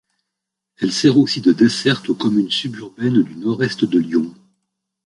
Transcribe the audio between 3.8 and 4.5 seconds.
de Lyon.